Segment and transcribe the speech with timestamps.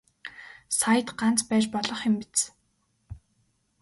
[0.77, 2.39] Саяд ганц байж болох юм биз.